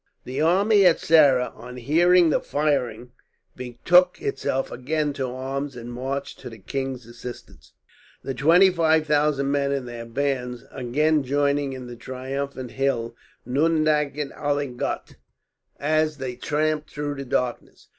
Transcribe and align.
The 0.23 0.41
army 0.41 0.83
at 0.87 0.97
Saara, 0.97 1.55
on 1.55 1.77
hearing 1.77 2.31
the 2.31 2.39
firing, 2.39 3.11
betook 3.55 4.19
itself 4.19 4.71
again 4.71 5.13
to 5.13 5.27
arms 5.27 5.75
and 5.75 5.93
marched 5.93 6.39
to 6.39 6.49
the 6.49 6.57
king's 6.57 7.05
assistance, 7.05 7.73
the 8.23 8.33
twenty 8.33 8.71
five 8.71 9.05
thousand 9.05 9.51
men 9.51 9.71
and 9.71 9.87
their 9.87 10.07
bands 10.07 10.63
again 10.71 11.21
joining 11.21 11.73
in 11.73 11.85
the 11.85 11.95
triumphant 11.95 12.71
hymn, 12.71 13.13
"Nun 13.45 13.83
danket 13.83 14.31
alle 14.31 14.65
Gott," 14.71 15.17
as 15.79 16.17
they 16.17 16.35
tramped 16.35 16.89
through 16.89 17.13
the 17.13 17.23
darkness. 17.25 17.89